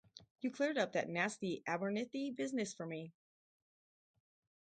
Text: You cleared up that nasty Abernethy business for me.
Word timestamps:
You 0.39 0.49
cleared 0.49 0.79
up 0.79 0.93
that 0.93 1.09
nasty 1.09 1.61
Abernethy 1.67 2.31
business 2.31 2.73
for 2.73 2.87
me. 2.87 3.13